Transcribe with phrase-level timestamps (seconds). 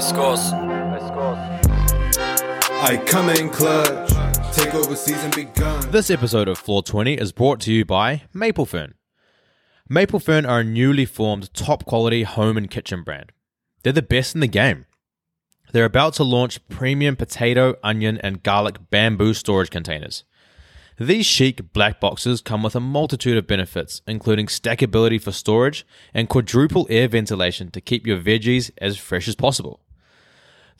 [0.00, 0.52] I scores.
[0.54, 1.38] I scores.
[2.70, 4.08] I come in clutch.
[4.56, 5.90] Take over season begun.
[5.90, 8.94] This episode of Floor 20 is brought to you by MapleFern.
[9.90, 13.32] MapleFern are a newly formed top quality home and kitchen brand.
[13.82, 14.86] They're the best in the game.
[15.70, 20.24] They're about to launch premium potato, onion, and garlic bamboo storage containers.
[20.98, 26.26] These chic black boxes come with a multitude of benefits, including stackability for storage and
[26.26, 29.82] quadruple air ventilation to keep your veggies as fresh as possible.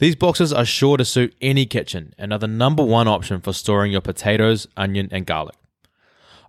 [0.00, 3.52] These boxes are sure to suit any kitchen and are the number one option for
[3.52, 5.56] storing your potatoes, onion, and garlic.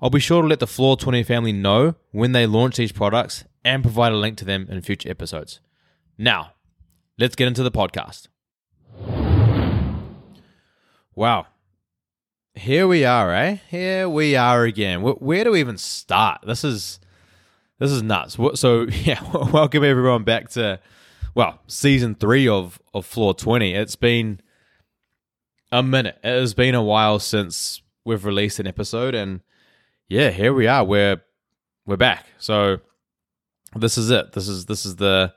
[0.02, 3.44] I'll be sure to let the Floor 20 family know when they launch these products
[3.66, 5.60] and provide a link to them in future episodes.
[6.18, 6.54] Now,
[7.20, 8.30] let's get into the podcast.
[11.14, 11.48] Wow,
[12.56, 13.58] here we are, eh?
[13.70, 15.02] Here we are again.
[15.02, 16.40] Where, do we even start?
[16.48, 17.02] This is
[17.80, 18.38] this is nuts.
[18.56, 20.80] So yeah, welcome everyone back to
[21.36, 23.74] well season three of of Floor Twenty.
[23.74, 24.42] It's been
[25.72, 26.20] a minute.
[26.24, 29.42] It has been a while since we've released an episode, and
[30.10, 30.84] yeah, here we are.
[30.84, 31.22] We're
[31.86, 32.26] we're back.
[32.38, 32.80] So
[33.76, 34.34] this is it.
[34.34, 35.34] This is this is the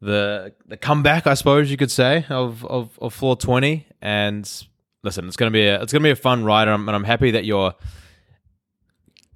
[0.00, 4.50] the the comeback, I suppose you could say, of of, of Floor Twenty, and
[5.02, 7.04] listen, it's gonna be a, it's gonna be a fun ride, and I'm, and I'm
[7.04, 7.74] happy that you're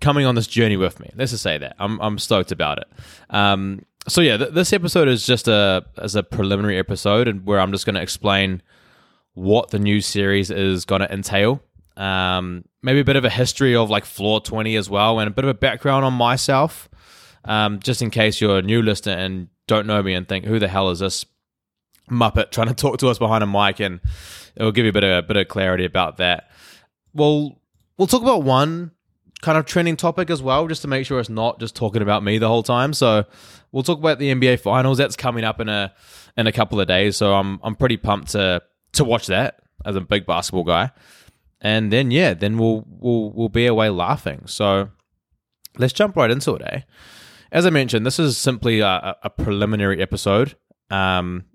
[0.01, 1.11] coming on this journey with me.
[1.15, 2.89] Let's just say that I'm I'm stoked about it.
[3.29, 7.61] Um, so yeah, th- this episode is just a as a preliminary episode, and where
[7.61, 8.63] I'm just going to explain
[9.35, 11.63] what the new series is going to entail.
[11.97, 15.31] Um, maybe a bit of a history of like Floor 20 as well, and a
[15.31, 16.89] bit of a background on myself,
[17.45, 20.59] um, just in case you're a new listener and don't know me and think, who
[20.59, 21.25] the hell is this
[22.11, 23.81] muppet trying to talk to us behind a mic?
[23.81, 24.01] And
[24.57, 26.51] it will give you a bit of a bit of clarity about that.
[27.13, 27.61] Well,
[27.99, 28.93] we'll talk about one
[29.43, 32.23] kind of trending topic as well, just to make sure it's not just talking about
[32.23, 32.93] me the whole time.
[32.93, 33.25] So
[33.73, 34.99] we'll talk about the NBA Finals.
[34.99, 35.93] That's coming up in a
[36.37, 37.17] in a couple of days.
[37.17, 40.91] So I'm I'm pretty pumped to to watch that as a big basketball guy.
[41.61, 44.43] And then yeah, then we'll we'll we'll be away laughing.
[44.47, 44.91] So
[45.79, 46.81] let's jump right into it, eh?
[47.53, 50.57] As I mentioned, this is simply a, a preliminary episode.
[50.89, 51.47] Um,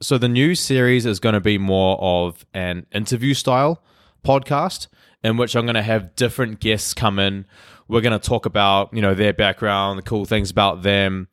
[0.00, 3.80] so the new series is going to be more of an interview style
[4.24, 4.88] podcast
[5.24, 7.46] in which I'm going to have different guests come in.
[7.88, 11.28] We're going to talk about, you know, their background, the cool things about them,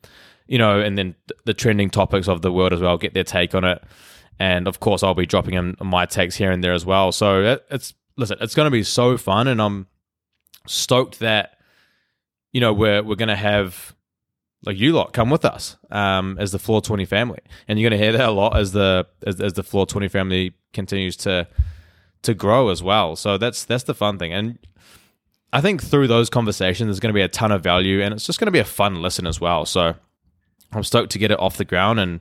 [0.46, 1.14] you know, and then
[1.44, 3.82] the trending topics of the world as well, get their take on it.
[4.38, 7.12] And of course, I'll be dropping in my takes here and there as well.
[7.12, 9.48] So it's, listen, it's going to be so fun.
[9.48, 9.86] And I'm
[10.66, 11.58] stoked that,
[12.52, 13.94] you know, we're, we're going to have
[14.64, 17.98] like you lot come with us um, as the floor 20 family and you're going
[17.98, 21.48] to hear that a lot as the as, as the floor 20 family continues to
[22.22, 23.16] to grow as well.
[23.16, 24.32] So that's that's the fun thing.
[24.32, 24.58] And
[25.52, 28.24] i think through those conversations there's going to be a ton of value and it's
[28.24, 29.64] just going to be a fun listen as well.
[29.64, 29.94] So
[30.72, 32.20] i'm stoked to get it off the ground and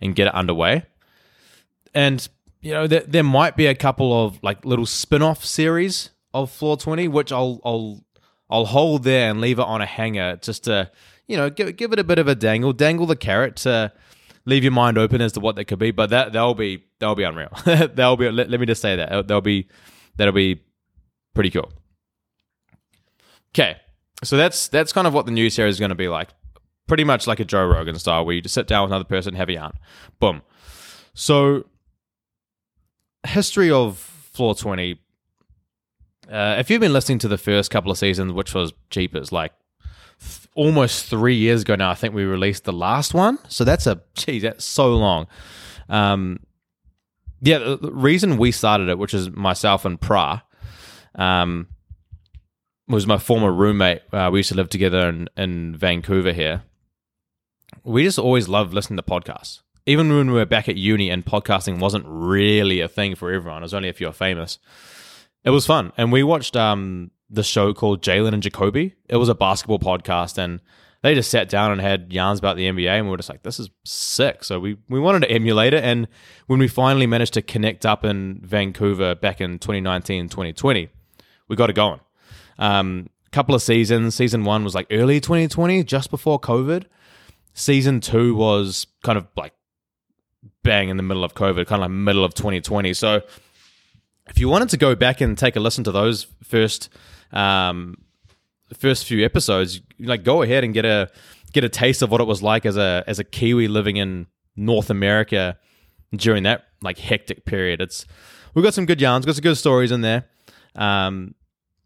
[0.00, 0.84] and get it underway.
[1.94, 2.26] And
[2.62, 6.76] you know there, there might be a couple of like little spin-off series of floor
[6.76, 8.04] 20 which i'll i'll
[8.48, 10.90] i'll hold there and leave it on a hanger just to
[11.30, 13.92] you know, give give it a bit of a dangle, dangle the carrot to
[14.46, 15.92] leave your mind open as to what that could be.
[15.92, 17.50] But that that'll be that'll be unreal.
[17.64, 19.66] that'll be let, let me just say that that'll be
[20.16, 20.62] that'll be
[21.34, 21.72] pretty cool.
[23.52, 23.78] Okay,
[24.22, 26.28] so that's that's kind of what the new series is going to be like.
[26.86, 29.34] Pretty much like a Joe Rogan style, where you just sit down with another person,
[29.34, 29.72] have a yarn,
[30.18, 30.42] boom.
[31.14, 31.66] So,
[33.26, 35.00] history of Floor Twenty.
[36.30, 39.52] Uh, if you've been listening to the first couple of seasons, which was cheapers, like
[40.54, 41.90] almost three years ago now.
[41.90, 43.38] I think we released the last one.
[43.48, 45.26] So that's a geez, that's so long.
[45.88, 46.40] Um,
[47.40, 50.42] yeah, the, reason we started it, which is myself and Pra,
[51.14, 51.68] um,
[52.88, 54.02] was my former roommate.
[54.12, 56.62] Uh, we used to live together in, in Vancouver here.
[57.84, 59.60] We just always loved listening to podcasts.
[59.86, 63.62] Even when we were back at uni and podcasting wasn't really a thing for everyone,
[63.62, 64.58] it was only if you were famous.
[65.44, 65.92] It was fun.
[65.96, 68.94] And we watched um, the show called Jalen and Jacoby.
[69.08, 70.60] It was a basketball podcast, and
[71.02, 73.42] they just sat down and had yarns about the NBA, and we were just like,
[73.42, 76.08] "This is sick." So we we wanted to emulate it, and
[76.46, 80.88] when we finally managed to connect up in Vancouver back in 2019, 2020,
[81.48, 82.00] we got it going.
[82.58, 84.14] Um, couple of seasons.
[84.14, 86.84] Season one was like early 2020, just before COVID.
[87.54, 89.52] Season two was kind of like
[90.62, 92.92] bang in the middle of COVID, kind of like middle of 2020.
[92.94, 93.22] So
[94.28, 96.88] if you wanted to go back and take a listen to those first
[97.32, 97.96] um,
[98.74, 101.10] first few episodes, like go ahead and get a
[101.52, 104.26] get a taste of what it was like as a as a Kiwi living in
[104.56, 105.58] North America
[106.14, 107.80] during that like hectic period.
[107.80, 108.06] It's
[108.54, 110.26] we've got some good yarns, got some good stories in there.
[110.74, 111.34] Um,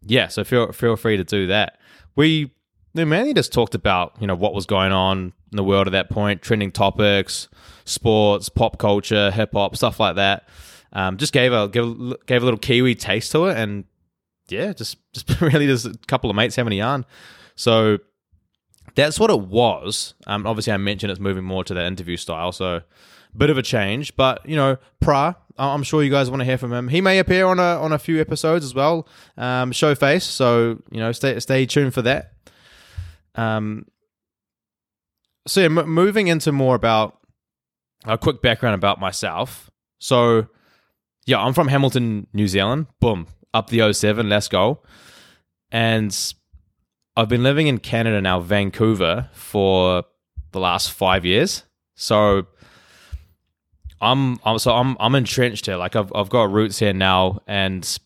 [0.01, 1.79] yeah, so feel feel free to do that.
[2.15, 2.51] We
[2.93, 5.91] we mainly just talked about you know what was going on in the world at
[5.91, 7.47] that point, trending topics,
[7.85, 10.47] sports, pop culture, hip hop, stuff like that.
[10.93, 13.85] Um, just gave a gave, gave a little Kiwi taste to it, and
[14.49, 17.05] yeah, just just really just a couple of mates having a yarn.
[17.55, 17.97] So
[18.95, 20.13] that's what it was.
[20.27, 22.81] Um, obviously, I mentioned it's moving more to the interview style, so
[23.35, 24.15] bit of a change.
[24.15, 26.87] But you know, Pra, I'm sure you guys want to hear from him.
[26.87, 29.07] He may appear on a on a few episodes as well.
[29.37, 32.33] Um, show face, so you know, stay stay tuned for that.
[33.35, 33.85] Um,
[35.47, 37.19] so yeah, m- moving into more about
[38.05, 39.69] a quick background about myself.
[39.99, 40.47] So
[41.25, 42.87] yeah, I'm from Hamilton, New Zealand.
[42.99, 44.81] Boom, up the 07, let's go.
[45.71, 46.33] And
[47.15, 50.03] I've been living in Canada now, Vancouver, for
[50.51, 51.63] the last five years.
[51.95, 52.45] So
[54.01, 55.77] I'm, I'm so I'm I'm entrenched here.
[55.77, 57.97] Like I've I've got roots here now, and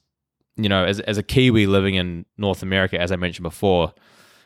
[0.55, 3.93] you know, as as a Kiwi living in North America, as I mentioned before,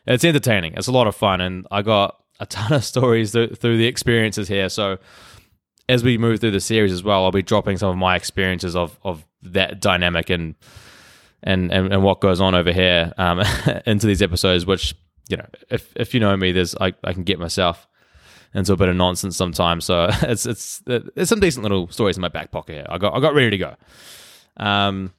[0.08, 0.74] it's entertaining.
[0.76, 3.88] It's a lot of fun, and I got a ton of stories th- through the
[3.88, 4.70] experiences here.
[4.70, 4.98] So
[5.90, 8.76] as we move through the series as well, I'll be dropping some of my experiences
[8.76, 10.56] of of that dynamic and
[11.44, 13.42] and and, and what goes on over here um,
[13.86, 14.66] into these episodes.
[14.66, 14.96] Which
[15.30, 17.88] you know, if if you know me, there's I I can get myself
[18.54, 19.86] into a bit of nonsense sometimes.
[19.86, 22.86] So it's it's there's some decent little stories in my back pocket here.
[22.90, 23.76] I got I got ready to go.
[24.58, 25.14] Um,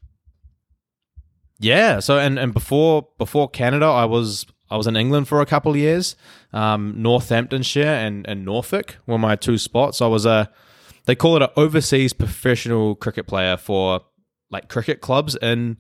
[1.59, 2.01] yeah.
[2.01, 5.73] So and and before before Canada, I was I was in England for a couple
[5.73, 6.17] of years.
[6.53, 10.01] Um, Northamptonshire and and Norfolk were my two spots.
[10.01, 10.51] I was a
[11.07, 14.01] they call it an overseas professional cricket player for
[14.51, 15.77] like cricket clubs in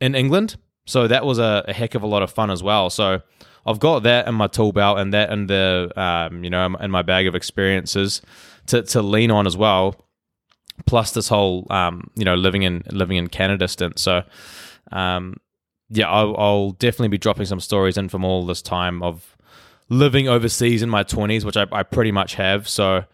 [0.00, 0.56] in England.
[0.86, 2.90] So that was a, a heck of a lot of fun as well.
[2.90, 3.22] So
[3.66, 6.90] I've got that in my tool belt and that in the um, you know in
[6.90, 8.20] my bag of experiences
[8.66, 9.96] to to lean on as well.
[10.86, 13.98] Plus this whole um, you know living in living in Canada stint.
[13.98, 14.24] So
[14.92, 15.36] um,
[15.88, 19.36] yeah, I'll, I'll definitely be dropping some stories in from all this time of
[19.88, 22.68] living overseas in my twenties, which I, I pretty much have.
[22.68, 23.04] So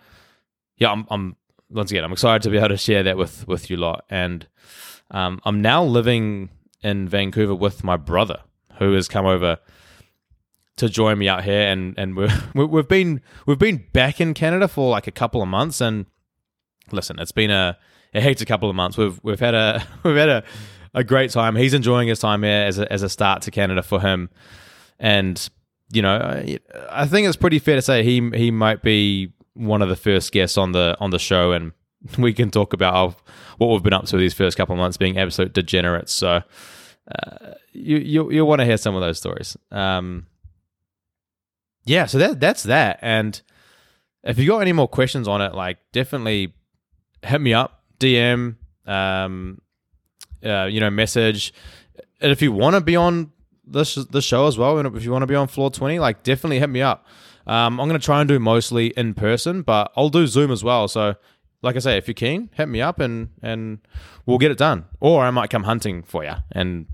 [0.78, 1.36] yeah, I'm, I'm
[1.68, 4.04] once again I'm excited to be able to share that with with you lot.
[4.10, 4.48] And
[5.12, 6.50] um, I'm now living
[6.82, 8.40] in Vancouver with my brother,
[8.78, 9.58] who has come over
[10.76, 12.16] to join me out here, and and
[12.54, 16.06] we- we've been we've been back in Canada for like a couple of months, and
[16.90, 17.76] listen, it's been a,
[18.14, 18.96] a hectic couple of months.
[18.96, 20.44] We've we've had a we've had a,
[20.94, 21.56] a great time.
[21.56, 24.30] He's enjoying his time here as a, as a start to Canada for him,
[24.98, 25.48] and
[25.92, 26.58] you know, I,
[26.90, 30.32] I think it's pretty fair to say he he might be one of the first
[30.32, 31.72] guests on the on the show, and
[32.18, 33.16] we can talk about
[33.58, 36.12] what we've been up to these first couple of months, being absolute degenerates.
[36.12, 36.42] So.
[37.10, 39.56] Uh, you you you'll want to hear some of those stories.
[39.70, 40.26] Um,
[41.84, 42.98] yeah, so that that's that.
[43.02, 43.40] And
[44.22, 46.54] if you got any more questions on it, like definitely
[47.22, 48.56] hit me up, DM,
[48.86, 49.60] um,
[50.44, 51.52] uh, you know, message.
[52.20, 53.32] And if you want to be on
[53.64, 56.22] this the show as well, and if you want to be on floor twenty, like
[56.22, 57.06] definitely hit me up.
[57.46, 60.86] Um, I'm gonna try and do mostly in person, but I'll do Zoom as well.
[60.86, 61.16] So,
[61.62, 63.78] like I say, if you're keen, hit me up and and
[64.26, 64.86] we'll get it done.
[65.00, 66.86] Or I might come hunting for you, and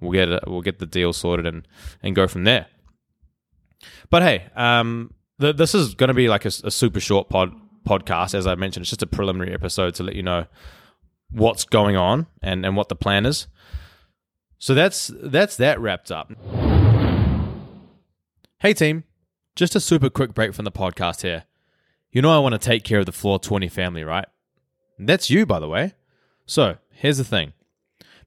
[0.00, 1.66] we'll get it, we'll get the deal sorted and
[2.02, 2.66] and go from there.
[4.10, 7.52] But hey, um, th- this is going to be like a, a super short pod
[7.86, 8.82] podcast, as I mentioned.
[8.82, 10.46] It's just a preliminary episode to let you know
[11.30, 13.46] what's going on and and what the plan is.
[14.58, 16.32] So that's that's that wrapped up.
[18.60, 19.04] Hey team,
[19.54, 21.44] just a super quick break from the podcast here.
[22.10, 24.26] You know I want to take care of the Floor 20 family, right?
[24.98, 25.94] That's you, by the way.
[26.46, 27.52] So, here's the thing.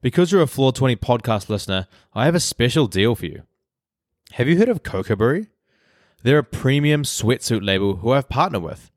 [0.00, 3.42] Because you're a Floor 20 podcast listener, I have a special deal for you.
[4.32, 5.48] Have you heard of Cocoburry?
[6.22, 8.90] They're a premium sweatsuit label who I've partnered with.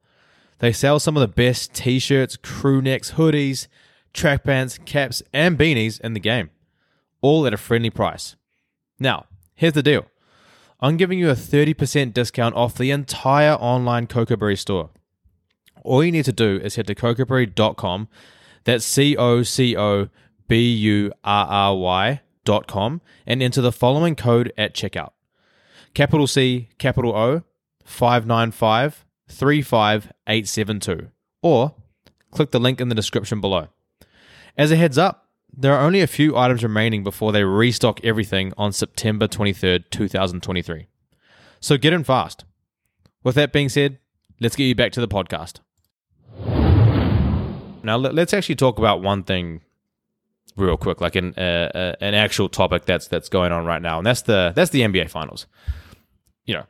[0.60, 3.68] They sell some of the best t shirts, crew necks, hoodies,
[4.14, 6.52] track pants, caps, and beanies in the game,
[7.22, 8.36] all at a friendly price.
[9.00, 10.06] Now, here's the deal
[10.80, 14.90] I'm giving you a 30% discount off the entire online Cocoburry store.
[15.84, 18.08] All you need to do is head to cocoburry.com.
[18.64, 20.10] That's C O C O
[20.48, 25.12] B U R R Y dot com and enter the following code at checkout
[25.96, 27.42] capital C, capital O,
[27.84, 31.10] 595 35872.
[31.42, 31.74] Or
[32.30, 33.70] click the link in the description below.
[34.56, 35.25] As a heads up,
[35.58, 40.88] there are only a few items remaining before they restock everything on September 23rd, 2023.
[41.60, 42.46] So get in fast.
[43.24, 44.00] With that being said,
[44.40, 45.60] let's get you back to the podcast.
[47.84, 49.62] Now, let- let's actually talk about one thing
[50.58, 51.42] real quick, like an uh,
[51.74, 54.82] uh, an actual topic that's that's going on right now, and that's the that's the
[54.82, 55.46] NBA Finals.
[56.46, 56.64] You know,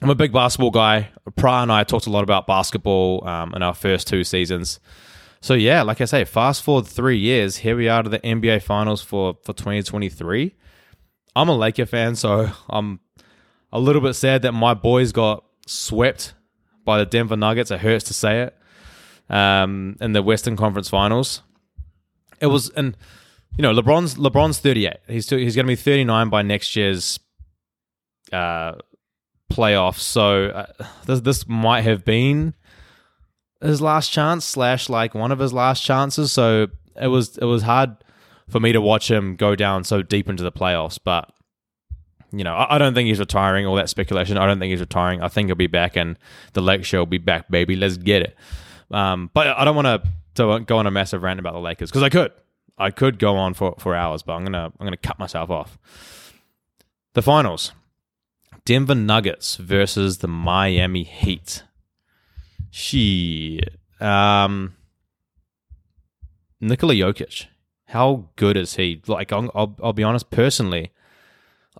[0.00, 1.10] I'm a big basketball guy.
[1.36, 4.80] Pra and I talked a lot about basketball um, in our first two seasons.
[5.42, 8.62] So yeah, like I say, fast forward three years, here we are to the NBA
[8.62, 10.54] Finals for for 2023.
[11.34, 13.00] I'm a Laker fan, so I'm
[13.72, 16.34] a little bit sad that my boys got swept
[16.84, 17.70] by the Denver Nuggets.
[17.70, 18.56] It hurts to say it.
[19.30, 21.42] Um, in the Western Conference Finals,
[22.40, 22.96] it was and
[23.56, 24.96] you know LeBron's LeBron's 38.
[25.06, 27.20] He's he's going to be 39 by next year's
[28.32, 28.72] uh,
[29.50, 30.00] playoffs.
[30.00, 32.54] So uh, this this might have been
[33.60, 36.32] his last chance slash like one of his last chances.
[36.32, 36.68] So
[37.00, 37.96] it was it was hard
[38.48, 41.32] for me to watch him go down so deep into the playoffs, but
[42.32, 43.66] you know, I, I don't think he's retiring.
[43.66, 44.38] All that speculation.
[44.38, 45.22] I don't think he's retiring.
[45.22, 46.16] I think he'll be back, and
[46.52, 47.76] the Lakers will be back, baby.
[47.76, 48.36] Let's get it.
[48.90, 50.02] Um, but I don't want to
[50.36, 52.32] to go on a massive rant about the Lakers because I could,
[52.78, 55.78] I could go on for, for hours, but I'm gonna I'm gonna cut myself off.
[57.14, 57.72] The finals:
[58.64, 61.64] Denver Nuggets versus the Miami Heat.
[62.70, 63.60] She,
[64.00, 64.76] um,
[66.60, 67.46] Nikola Jokic.
[67.86, 69.02] How good is he?
[69.06, 70.92] Like, I'll, I'll, be honest, personally,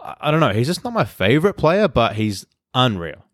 [0.00, 0.52] I, don't know.
[0.52, 3.24] He's just not my favorite player, but he's unreal.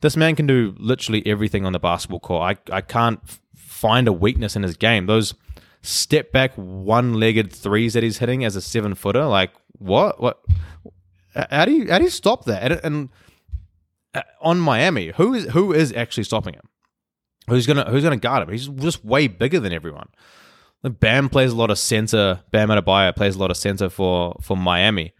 [0.00, 2.58] This man can do literally everything on the basketball court.
[2.70, 3.20] I, I can't
[3.56, 5.06] find a weakness in his game.
[5.06, 5.34] Those
[5.82, 10.20] step back one legged threes that he's hitting as a seven footer, like what?
[10.20, 10.40] What?
[11.34, 12.70] How do you how do you stop that?
[12.70, 13.08] And, and
[14.14, 16.68] uh, on Miami, who is who is actually stopping him?
[17.48, 18.52] Who's gonna who's gonna guard him?
[18.52, 20.08] He's just way bigger than everyone.
[20.82, 22.40] Bam plays a lot of center.
[22.50, 25.12] Bam Adebayo plays a lot of center for for Miami.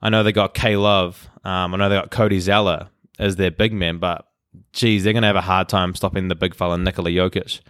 [0.00, 1.28] I know they got K Love.
[1.44, 4.26] Um, I know they got Cody Zeller as their big man, but
[4.72, 7.60] geez, they're gonna have a hard time stopping the big fella Nikola Jokic.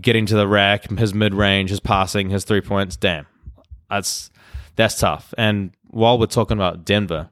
[0.00, 2.96] Getting to the rack, his mid range, his passing, his three points.
[2.96, 3.26] Damn,
[3.90, 4.30] that's
[4.76, 5.34] that's tough.
[5.36, 7.28] And while we're talking about Denver,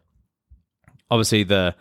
[1.11, 1.75] obviously the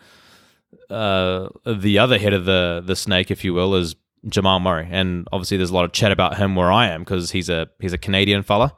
[0.89, 3.95] uh, the other head of the the snake, if you will, is
[4.27, 7.31] Jamal Murray, and obviously there's a lot of chat about him where I am because
[7.31, 8.75] he's a he's a Canadian fella,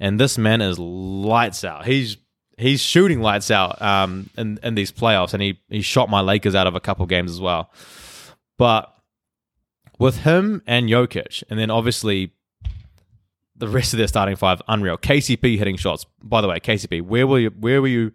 [0.00, 1.86] and this man is lights out.
[1.86, 2.16] He's
[2.58, 6.54] he's shooting lights out um, in in these playoffs, and he he shot my Lakers
[6.54, 7.70] out of a couple games as well.
[8.58, 8.92] But
[9.98, 12.32] with him and Jokic, and then obviously
[13.62, 14.98] the rest of their starting five, unreal.
[14.98, 16.04] KCP hitting shots.
[16.20, 17.50] By the way, KCP, where were you?
[17.50, 18.12] Where were you?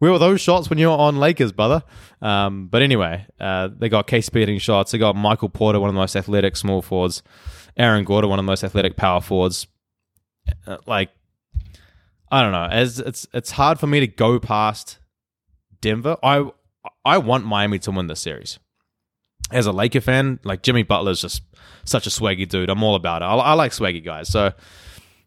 [0.00, 1.82] Where were those shots when you were on Lakers, brother?
[2.22, 4.92] Um, but anyway, uh, they got Case hitting shots.
[4.92, 7.22] They got Michael Porter, one of the most athletic small forwards.
[7.76, 9.66] Aaron Gordon, one of the most athletic power forwards.
[10.66, 11.10] Uh, like,
[12.32, 12.64] I don't know.
[12.64, 14.98] As it's it's hard for me to go past
[15.82, 16.16] Denver.
[16.22, 16.50] I
[17.04, 18.58] I want Miami to win this series.
[19.52, 21.42] As a Laker fan, like Jimmy Butler's just
[21.84, 22.70] such a swaggy dude.
[22.70, 23.26] I'm all about it.
[23.26, 24.30] I, I like swaggy guys.
[24.30, 24.52] So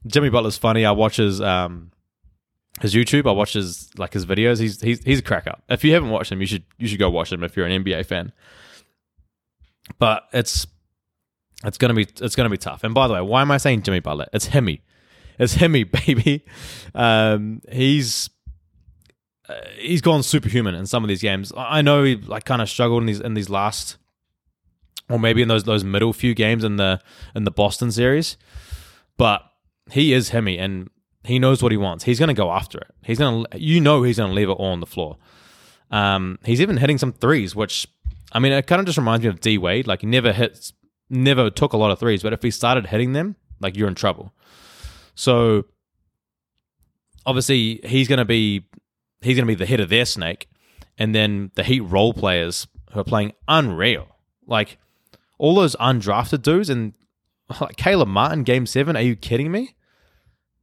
[0.07, 0.83] Jimmy Butler's funny.
[0.83, 1.91] I watch his um
[2.81, 3.27] his YouTube.
[3.27, 4.59] I watch his like his videos.
[4.59, 5.55] He's he's he's a cracker.
[5.69, 7.83] If you haven't watched him, you should you should go watch him if you're an
[7.83, 8.31] NBA fan.
[9.99, 10.65] But it's
[11.63, 12.83] it's gonna be it's gonna be tough.
[12.83, 14.27] And by the way, why am I saying Jimmy Butler?
[14.33, 14.81] It's Himmy.
[15.39, 16.45] It's Himmy, baby.
[16.93, 18.29] Um, he's
[19.47, 21.51] uh, he's gone superhuman in some of these games.
[21.55, 23.97] I know he like kind of struggled in these in these last,
[25.09, 27.01] or maybe in those those middle few games in the
[27.35, 28.37] in the Boston series,
[29.17, 29.43] but
[29.91, 30.89] he is Himmy, and
[31.23, 32.03] he knows what he wants.
[32.03, 32.93] He's going to go after it.
[33.03, 35.17] He's going to, you know, he's going to leave it all on the floor.
[35.89, 37.87] Um, he's even hitting some threes, which,
[38.31, 39.87] I mean, it kind of just reminds me of D Wade.
[39.87, 40.73] Like, he never hits,
[41.09, 43.95] never took a lot of threes, but if he started hitting them, like, you're in
[43.95, 44.33] trouble.
[45.15, 45.65] So,
[47.25, 48.65] obviously, he's going to be,
[49.21, 50.49] he's going to be the head of their snake.
[50.97, 54.07] And then the Heat role players who are playing unreal.
[54.45, 54.77] Like,
[55.37, 56.93] all those undrafted dudes and
[57.61, 59.75] like Caleb Martin, game seven, are you kidding me?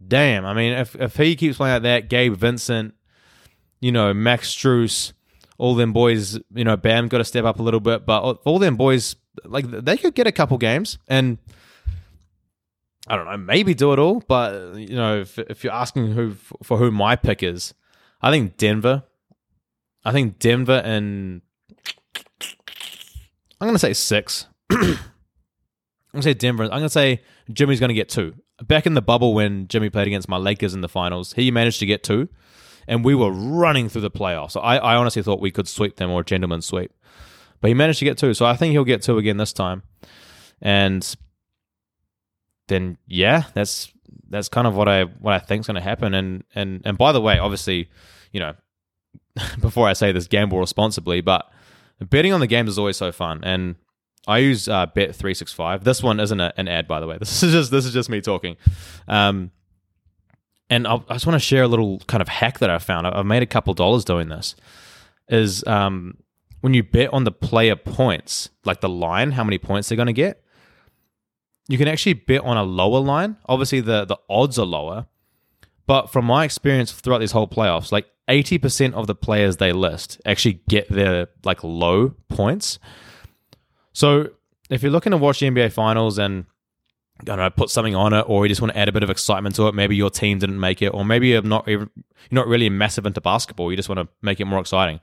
[0.06, 0.46] Damn.
[0.46, 2.94] I mean, if if he keeps playing like that, Gabe Vincent,
[3.80, 5.12] you know, Max Strus,
[5.58, 8.58] all them boys, you know, Bam got to step up a little bit, but all
[8.58, 11.38] them boys, like they could get a couple games and.
[13.08, 16.34] I don't know, maybe do it all, but you know, if, if you're asking who
[16.62, 17.74] for who my pick is,
[18.20, 19.02] I think Denver.
[20.04, 21.40] I think Denver and
[23.60, 24.46] I'm to say six.
[24.70, 24.98] I'm
[26.14, 26.68] to say Denver.
[26.70, 30.28] I'm to say Jimmy's to get two back in the bubble when Jimmy played against
[30.28, 32.28] my Lakers in the finals, he managed to get two,
[32.86, 34.60] and we were running through the playoffs.
[34.60, 36.92] I, I honestly thought we could sweep them or a gentleman sweep,
[37.60, 38.34] but he managed to get two.
[38.34, 39.82] So I think he'll get two again this time,
[40.60, 41.16] and
[42.68, 43.92] then yeah, that's
[44.28, 46.14] that's kind of what I what I think is going to happen.
[46.14, 47.88] And and and by the way, obviously,
[48.32, 48.54] you know,
[49.60, 51.50] before I say this, gamble responsibly, but
[52.00, 53.76] betting on the games is always so fun and
[54.26, 55.84] I use uh, Bet three six five.
[55.84, 57.16] This one isn't a, an ad, by the way.
[57.18, 58.56] This is just this is just me talking.
[59.08, 59.50] Um,
[60.68, 63.06] and I'll, i just want to share a little kind of hack that I found.
[63.06, 64.54] I've made a couple dollars doing this.
[65.28, 66.18] Is um,
[66.60, 70.06] when you bet on the player points, like the line, how many points they're going
[70.06, 70.44] to get,
[71.68, 73.36] you can actually bet on a lower line.
[73.46, 75.06] Obviously, the the odds are lower,
[75.86, 79.72] but from my experience throughout these whole playoffs, like eighty percent of the players they
[79.72, 82.78] list actually get their like low points.
[83.92, 84.30] So
[84.68, 86.46] if you're looking to watch the NBA finals and
[87.20, 89.02] I don't know, put something on it, or you just want to add a bit
[89.02, 89.74] of excitement to it.
[89.74, 93.04] Maybe your team didn't make it, or maybe you're not even, you're not really massive
[93.04, 93.70] into basketball.
[93.70, 95.00] You just want to make it more exciting.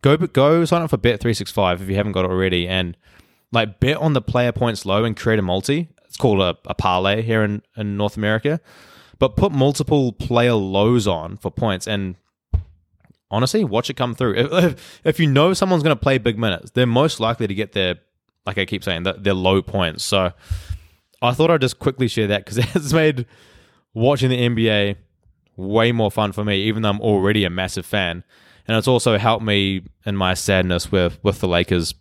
[0.00, 2.66] Go go sign up for Bet three six five if you haven't got it already,
[2.66, 2.96] and
[3.52, 5.88] like bet on the player points low and create a multi.
[6.06, 8.60] It's called a, a parlay here in, in North America,
[9.18, 12.16] but put multiple player lows on for points and
[13.30, 14.34] honestly, watch it come through.
[14.52, 17.72] If, if you know someone's going to play big minutes, they're most likely to get
[17.72, 17.96] their,
[18.46, 20.04] like I keep saying, their low points.
[20.04, 20.32] So
[21.20, 23.26] I thought I'd just quickly share that because it's made
[23.94, 24.96] watching the NBA
[25.56, 28.24] way more fun for me, even though I'm already a massive fan.
[28.66, 31.94] And it's also helped me in my sadness with with the Lakers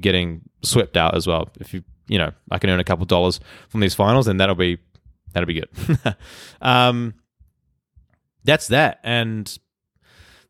[0.00, 1.50] getting swept out as well.
[1.60, 3.38] If you you know I can earn a couple dollars
[3.68, 4.78] from these finals, then that'll be
[5.32, 5.96] that'll be good.
[6.62, 7.14] um,
[8.44, 9.00] that's that.
[9.02, 9.56] And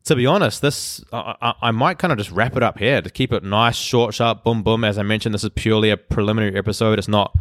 [0.07, 3.09] to be honest, this I, I, might kind of just wrap it up here to
[3.09, 4.83] keep it nice, short, sharp, boom, boom.
[4.83, 6.97] As I mentioned, this is purely a preliminary episode.
[6.97, 7.35] It's not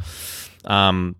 [0.64, 1.16] um,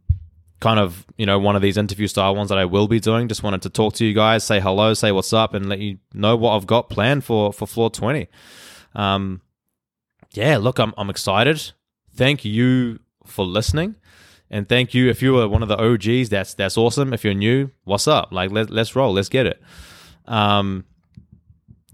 [0.61, 3.29] kind of you know one of these interview style ones that I will be doing.
[3.29, 5.99] Just wanted to talk to you guys, say hello, say what's up, and let you
[6.13, 8.29] know what I've got planned for for floor twenty.
[8.95, 9.41] Um,
[10.33, 11.73] yeah, look, I'm I'm excited.
[12.15, 13.95] Thank you for listening,
[14.51, 16.29] and thank you if you were one of the OGs.
[16.29, 17.13] That's that's awesome.
[17.13, 18.33] If you're new, what's up?
[18.33, 19.63] Like let let's roll, let's get it.
[20.27, 20.85] Um,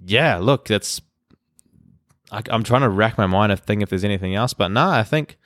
[0.04, 1.00] yeah, look, that's.
[2.30, 4.96] I, I'm trying to rack my mind and think if there's anything else, but nah,
[4.96, 5.36] I think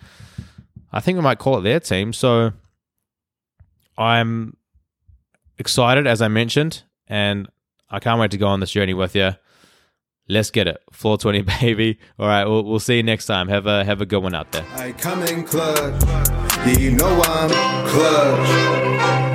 [0.92, 2.12] I think we might call it their team.
[2.12, 2.52] So
[3.98, 4.56] I'm
[5.58, 7.48] excited, as I mentioned, and
[7.90, 9.32] I can't wait to go on this journey with you.
[10.28, 11.98] Let's get it, floor twenty, baby.
[12.18, 13.48] All right, we'll, we'll see you next time.
[13.48, 14.64] Have a have a good one out there.
[14.74, 16.02] I come in clutch.
[16.78, 19.25] You know I'm clutch?